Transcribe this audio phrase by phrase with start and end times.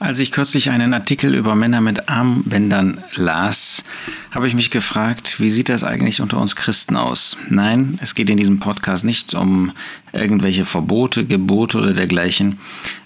[0.00, 3.82] Als ich kürzlich einen Artikel über Männer mit Armbändern las,
[4.30, 7.36] habe ich mich gefragt, wie sieht das eigentlich unter uns Christen aus?
[7.50, 9.72] Nein, es geht in diesem Podcast nicht um
[10.12, 12.60] irgendwelche Verbote, Gebote oder dergleichen,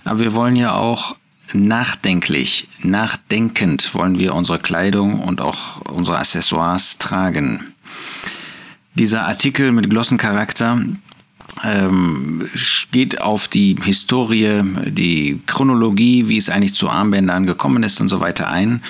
[0.05, 1.17] aber wir wollen ja auch
[1.55, 7.73] nachdenklich, nachdenkend wollen wir unsere Kleidung und auch unsere Accessoires tragen.
[8.97, 10.79] Dieser Artikel mit Glossencharakter
[11.65, 12.49] ähm,
[12.91, 18.21] geht auf die Historie, die Chronologie, wie es eigentlich zu Armbändern gekommen ist und so
[18.21, 18.83] weiter ein.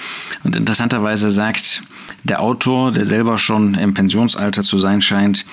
[0.43, 1.83] Und interessanterweise sagt
[2.25, 5.45] der Autor, der selber schon im Pensionsalter zu sein scheint,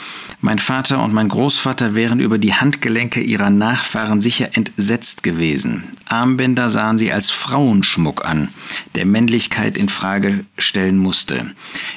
[0.42, 5.84] mein Vater und mein Großvater wären über die Handgelenke ihrer Nachfahren sicher entsetzt gewesen.
[6.06, 8.50] Armbänder sahen sie als Frauenschmuck an,
[8.96, 11.52] der Männlichkeit in Frage stellen musste.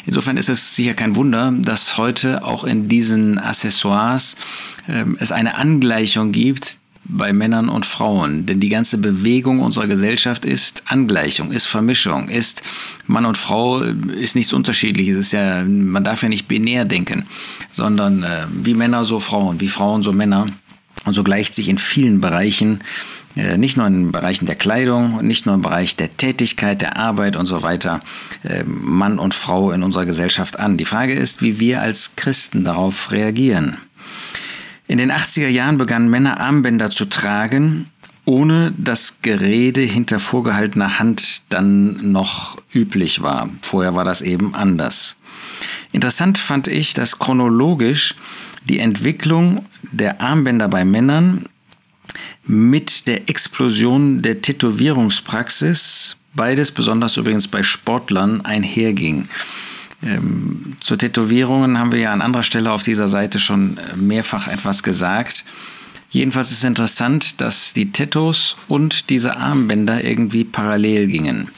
[0.06, 4.36] Insofern ist es sicher kein Wunder, dass heute auch in diesen Accessoires
[5.18, 8.46] es eine Angleichung gibt bei Männern und Frauen.
[8.46, 12.62] Denn die ganze Bewegung unserer Gesellschaft ist Angleichung, ist Vermischung, ist
[13.06, 15.18] Mann und Frau ist nichts Unterschiedliches.
[15.18, 17.26] Ist ja, man darf ja nicht binär denken,
[17.70, 20.46] sondern äh, wie Männer so Frauen, wie Frauen so Männer.
[21.04, 22.80] Und so gleicht sich in vielen Bereichen,
[23.34, 27.34] äh, nicht nur in Bereichen der Kleidung, nicht nur im Bereich der Tätigkeit, der Arbeit
[27.34, 28.00] und so weiter,
[28.44, 30.76] äh, Mann und Frau in unserer Gesellschaft an.
[30.76, 33.78] Die Frage ist, wie wir als Christen darauf reagieren.
[34.92, 37.88] In den 80er Jahren begannen Männer Armbänder zu tragen,
[38.26, 43.48] ohne dass Gerede hinter vorgehaltener Hand dann noch üblich war.
[43.62, 45.16] Vorher war das eben anders.
[45.92, 48.16] Interessant fand ich, dass chronologisch
[48.68, 51.46] die Entwicklung der Armbänder bei Männern
[52.44, 59.30] mit der Explosion der Tätowierungspraxis, beides besonders übrigens bei Sportlern, einherging.
[60.04, 64.48] Ähm, zu Tätowierungen haben wir ja an anderer Stelle auf dieser Seite schon äh, mehrfach
[64.48, 65.44] etwas gesagt.
[66.10, 71.48] Jedenfalls ist interessant, dass die Tattoos und diese Armbänder irgendwie parallel gingen.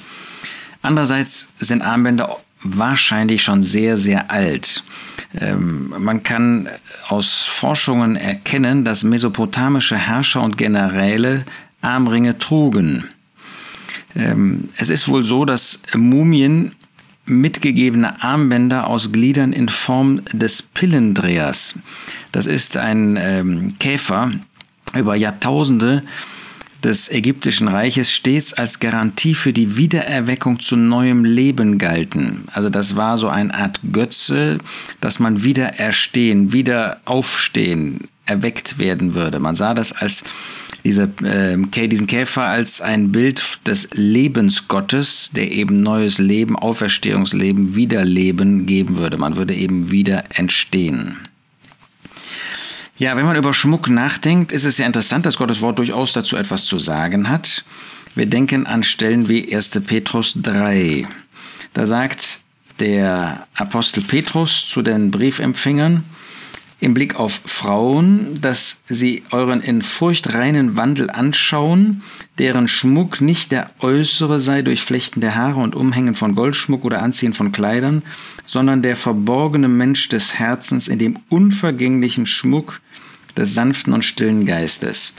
[0.82, 4.84] Andererseits sind Armbänder wahrscheinlich schon sehr, sehr alt.
[5.40, 6.68] Ähm, man kann
[7.08, 11.44] aus Forschungen erkennen, dass mesopotamische Herrscher und Generäle
[11.80, 13.08] Armringe trugen.
[14.14, 16.72] Ähm, es ist wohl so, dass Mumien
[17.26, 21.78] mitgegebene Armbänder aus Gliedern in Form des Pillendrehers.
[22.32, 24.32] Das ist ein ähm, Käfer
[24.94, 26.02] über Jahrtausende
[26.84, 32.44] des ägyptischen Reiches stets als Garantie für die Wiedererweckung zu neuem Leben galten.
[32.52, 34.58] Also das war so eine Art Götze,
[35.00, 39.40] dass man wieder erstehen, wieder aufstehen, erweckt werden würde.
[39.40, 40.24] Man sah das als
[40.84, 48.66] diese, äh, diesen Käfer als ein Bild des Lebensgottes, der eben neues Leben, Auferstehungsleben, Wiederleben
[48.66, 49.16] geben würde.
[49.16, 51.18] Man würde eben wieder entstehen.
[52.96, 56.36] Ja, wenn man über Schmuck nachdenkt, ist es ja interessant, dass Gottes Wort durchaus dazu
[56.36, 57.64] etwas zu sagen hat.
[58.14, 59.80] Wir denken an Stellen wie 1.
[59.86, 61.06] Petrus 3.
[61.72, 62.42] Da sagt
[62.78, 66.04] der Apostel Petrus zu den Briefempfängern,
[66.80, 72.02] im Blick auf Frauen, dass sie euren in Furcht reinen Wandel anschauen,
[72.38, 77.02] deren Schmuck nicht der äußere sei durch Flechten der Haare und Umhängen von Goldschmuck oder
[77.02, 78.02] Anziehen von Kleidern,
[78.46, 82.80] sondern der verborgene Mensch des Herzens in dem unvergänglichen Schmuck
[83.36, 85.14] des sanften und stillen Geistes.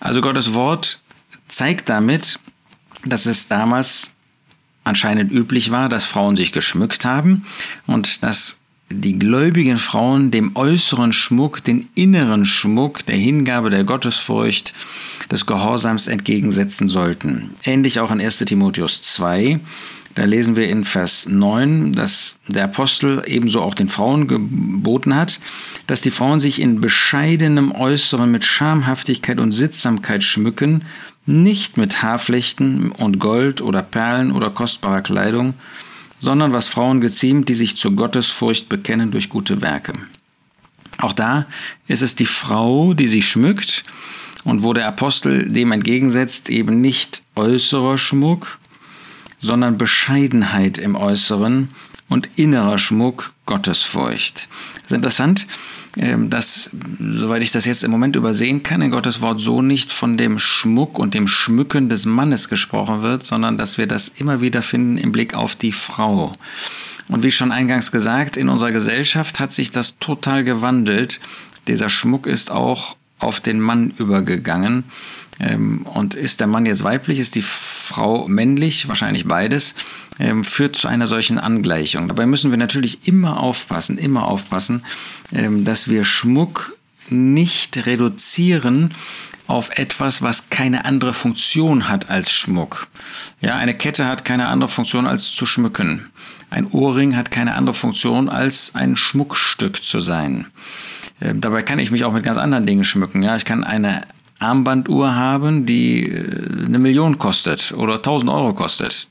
[0.00, 1.00] Also Gottes Wort
[1.48, 2.38] zeigt damit,
[3.04, 4.14] dass es damals
[4.84, 7.46] anscheinend üblich war, dass Frauen sich geschmückt haben
[7.86, 8.58] und dass
[8.90, 14.72] die gläubigen Frauen dem äußeren Schmuck, den inneren Schmuck der Hingabe, der Gottesfurcht,
[15.30, 17.50] des Gehorsams entgegensetzen sollten.
[17.64, 19.60] Ähnlich auch in 1 Timotheus 2.
[20.14, 25.38] Da lesen wir in Vers 9, dass der Apostel ebenso auch den Frauen geboten hat,
[25.86, 30.82] dass die Frauen sich in bescheidenem Äußeren mit Schamhaftigkeit und Sittsamkeit schmücken,
[31.26, 35.54] nicht mit Haarflechten und Gold oder Perlen oder kostbarer Kleidung,
[36.20, 39.92] sondern was Frauen geziemt, die sich zur Gottesfurcht bekennen durch gute Werke.
[40.98, 41.46] Auch da
[41.86, 43.84] ist es die Frau, die sich schmückt
[44.44, 48.58] und wo der Apostel dem entgegensetzt, eben nicht äußerer Schmuck,
[49.40, 51.70] sondern Bescheidenheit im Äußeren
[52.08, 54.48] und innerer Schmuck Gottesfurcht.
[54.74, 55.46] Das ist interessant,
[55.96, 59.92] ähm, dass, soweit ich das jetzt im Moment übersehen kann, in Gottes Wort so nicht
[59.92, 64.40] von dem Schmuck und dem Schmücken des Mannes gesprochen wird, sondern dass wir das immer
[64.40, 66.32] wieder finden im Blick auf die Frau.
[67.08, 71.20] Und wie schon eingangs gesagt, in unserer Gesellschaft hat sich das total gewandelt.
[71.66, 74.84] Dieser Schmuck ist auch auf den Mann übergegangen.
[75.40, 79.74] Ähm, und ist der Mann jetzt weiblich, ist die Frau männlich, wahrscheinlich beides,
[80.18, 82.08] ähm, führt zu einer solchen Angleichung.
[82.08, 84.84] Dabei müssen wir natürlich immer aufpassen, immer aufpassen,
[85.32, 86.76] ähm, dass wir Schmuck
[87.08, 88.94] nicht reduzieren
[89.46, 92.88] auf etwas, was keine andere Funktion hat als Schmuck.
[93.40, 96.10] Ja, eine Kette hat keine andere Funktion als zu schmücken.
[96.50, 100.46] Ein Ohrring hat keine andere Funktion als ein Schmuckstück zu sein.
[101.20, 103.22] Äh, dabei kann ich mich auch mit ganz anderen Dingen schmücken.
[103.22, 104.02] Ja, ich kann eine
[104.38, 109.08] Armbanduhr haben, die äh, eine Million kostet oder 1000 Euro kostet,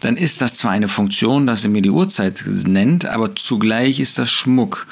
[0.00, 4.18] dann ist das zwar eine Funktion, dass sie mir die Uhrzeit nennt, aber zugleich ist
[4.18, 4.86] das Schmuck.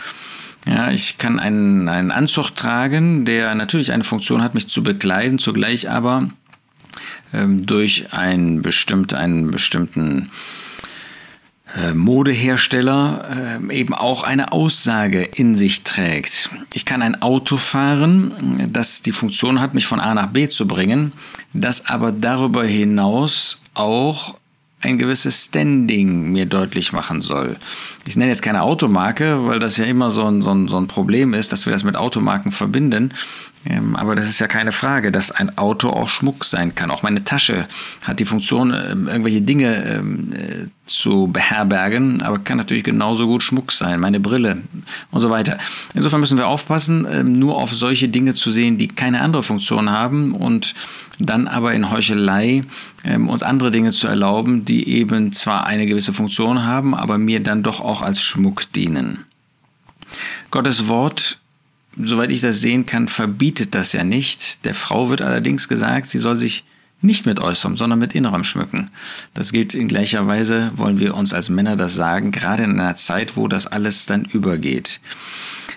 [0.67, 5.41] Ja, ich kann einen, einen Anzug tragen, der natürlich eine Funktion hat, mich zu bekleiden,
[5.41, 6.29] zugleich aber
[7.35, 10.31] ähm, durch ein bestimmt, einen bestimmten
[11.95, 16.51] Modehersteller äh, eben auch eine Aussage in sich trägt.
[16.75, 20.69] Ich kann ein Auto fahren, das die Funktion hat, mich von A nach B zu
[20.69, 21.13] bringen,
[21.53, 24.37] das aber darüber hinaus auch
[24.83, 27.57] ein gewisses Standing mir deutlich machen soll.
[28.05, 30.89] Ich nenne jetzt keine Automarke, weil das ja immer so ein, so ein, so ein
[30.89, 33.15] Problem ist, dass wir das mit Automarken verbinden.
[33.65, 36.91] Ähm, aber das ist ja keine Frage, dass ein Auto auch Schmuck sein kann.
[36.91, 37.67] Auch meine Tasche
[38.03, 43.43] hat die Funktion, ähm, irgendwelche Dinge ähm, äh, zu beherbergen, aber kann natürlich genauso gut
[43.43, 44.63] Schmuck sein, meine Brille
[45.13, 45.59] und so weiter.
[45.95, 50.33] Insofern müssen wir aufpassen, nur auf solche Dinge zu sehen, die keine andere Funktion haben
[50.33, 50.75] und
[51.19, 52.65] dann aber in Heuchelei
[53.05, 57.63] uns andere Dinge zu erlauben, die eben zwar eine gewisse Funktion haben, aber mir dann
[57.63, 59.25] doch auch als Schmuck dienen.
[60.51, 61.39] Gottes Wort
[61.97, 64.65] soweit ich das sehen kann, verbietet das ja nicht.
[64.65, 66.65] Der Frau wird allerdings gesagt, sie soll sich
[67.03, 68.91] nicht mit äußerem, sondern mit innerem schmücken.
[69.35, 72.97] Das gilt in gleicher Weise, wollen wir uns als Männer das sagen, gerade in einer
[72.97, 75.01] Zeit, wo das alles dann übergeht.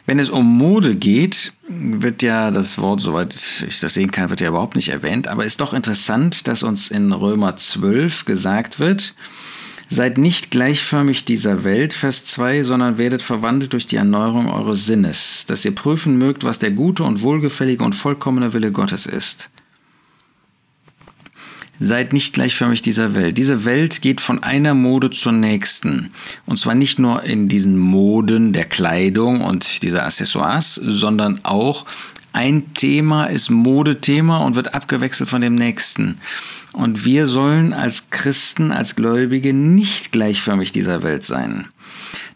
[0.06, 3.36] Wenn es um Mode geht, wird ja das Wort, soweit
[3.68, 6.92] ich das sehen kann, wird ja überhaupt nicht erwähnt, aber ist doch interessant, dass uns
[6.92, 9.16] in Römer 12 gesagt wird,
[9.88, 15.46] Seid nicht gleichförmig dieser Welt, Vers 2, sondern werdet verwandelt durch die Erneuerung eures Sinnes,
[15.48, 19.50] dass ihr prüfen mögt, was der gute und wohlgefällige und vollkommene Wille Gottes ist.
[21.78, 23.38] Seid nicht gleichförmig dieser Welt.
[23.38, 26.12] Diese Welt geht von einer Mode zur nächsten.
[26.46, 31.86] Und zwar nicht nur in diesen Moden der Kleidung und dieser Accessoires, sondern auch
[32.36, 36.18] ein Thema ist Modethema und wird abgewechselt von dem nächsten.
[36.74, 41.68] Und wir sollen als Christen, als Gläubige nicht gleichförmig dieser Welt sein.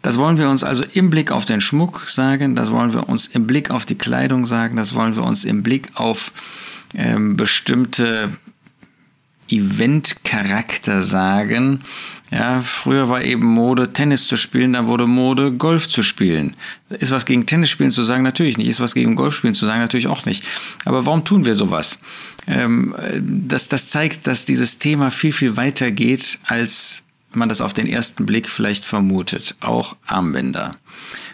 [0.02, 3.28] Das wollen wir uns also im Blick auf den Schmuck sagen, das wollen wir uns
[3.28, 6.32] im Blick auf die Kleidung sagen, das wollen wir uns im Blick auf
[6.96, 8.30] ähm, bestimmte
[9.50, 11.82] Eventcharakter sagen.
[12.32, 16.56] Ja, früher war eben Mode, Tennis zu spielen, dann wurde Mode, Golf zu spielen.
[16.90, 18.24] Ist was gegen Tennis spielen zu sagen?
[18.24, 18.68] Natürlich nicht.
[18.68, 19.80] Ist was gegen Golf spielen zu sagen?
[19.80, 20.44] Natürlich auch nicht.
[20.86, 22.00] Aber warum tun wir sowas?
[22.48, 27.74] Ähm, das, das zeigt, dass dieses Thema viel, viel weiter geht, als man das auf
[27.74, 29.56] den ersten Blick vielleicht vermutet.
[29.60, 30.76] Auch Armbänder.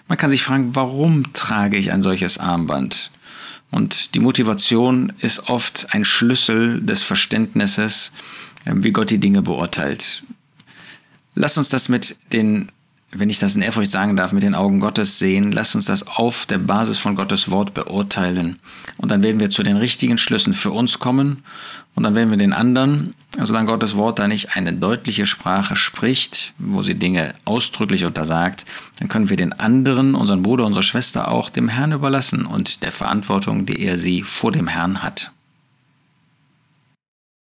[0.08, 3.12] Man kann sich fragen, warum trage ich ein solches Armband?
[3.72, 8.12] Und die Motivation ist oft ein Schlüssel des Verständnisses,
[8.66, 10.24] ähm, wie Gott die Dinge beurteilt.
[11.34, 12.72] Lass uns das mit den,
[13.12, 15.52] wenn ich das in Ehrfurcht sagen darf, mit den Augen Gottes sehen.
[15.52, 18.60] Lass uns das auf der Basis von Gottes Wort beurteilen.
[18.98, 21.44] Und dann werden wir zu den richtigen Schlüssen für uns kommen.
[21.96, 26.54] Und dann werden wir den anderen, solange Gottes Wort da nicht eine deutliche Sprache spricht,
[26.58, 28.66] wo sie Dinge ausdrücklich untersagt,
[29.00, 32.92] dann können wir den anderen, unseren Bruder, unsere Schwester auch dem Herrn überlassen und der
[32.92, 35.32] Verantwortung, die er sie vor dem Herrn hat.